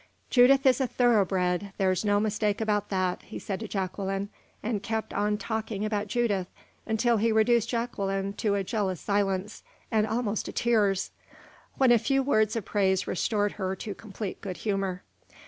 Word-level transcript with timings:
"Judith 0.31 0.65
is 0.65 0.81
a 0.81 0.87
thoroughbred 0.87 1.73
there's 1.77 2.03
no 2.03 2.19
mistake 2.19 2.59
about 2.59 2.89
that," 2.89 3.21
he 3.21 3.37
said 3.37 3.59
to 3.59 3.67
Jacqueline 3.67 4.29
and 4.63 4.81
kept 4.81 5.13
on 5.13 5.37
talking 5.37 5.85
about 5.85 6.07
Judith 6.07 6.47
until 6.87 7.17
he 7.17 7.31
reduced 7.31 7.69
Jacqueline 7.69 8.33
to 8.33 8.55
a 8.55 8.63
jealous 8.63 8.99
silence, 8.99 9.61
and 9.91 10.07
almost 10.07 10.45
to 10.47 10.51
tears 10.51 11.11
when 11.75 11.91
a 11.91 11.99
few 11.99 12.23
words 12.23 12.55
of 12.55 12.65
praise 12.65 13.05
restored 13.05 13.51
her 13.51 13.75
to 13.75 13.93
complete 13.93 14.41
good 14.41 14.57
humor. 14.57 15.03